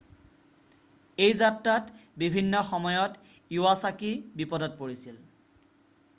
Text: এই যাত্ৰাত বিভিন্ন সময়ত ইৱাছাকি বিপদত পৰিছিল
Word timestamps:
এই 1.25 1.33
যাত্ৰাত 1.41 1.93
বিভিন্ন 2.23 2.63
সময়ত 2.71 3.23
ইৱাছাকি 3.59 4.13
বিপদত 4.43 4.83
পৰিছিল 4.83 5.23